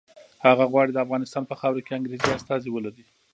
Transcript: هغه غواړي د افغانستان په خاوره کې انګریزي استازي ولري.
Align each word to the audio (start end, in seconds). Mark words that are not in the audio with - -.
هغه 0.45 0.63
غواړي 0.71 0.91
د 0.93 0.97
افغانستان 1.05 1.43
په 1.47 1.55
خاوره 1.59 1.81
کې 1.85 1.93
انګریزي 1.97 2.29
استازي 2.37 2.69
ولري. 2.71 3.03